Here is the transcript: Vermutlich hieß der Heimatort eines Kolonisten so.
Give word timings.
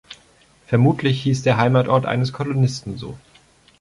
Vermutlich 0.65 1.21
hieß 1.21 1.43
der 1.43 1.57
Heimatort 1.57 2.07
eines 2.07 2.33
Kolonisten 2.33 2.97
so. 2.97 3.19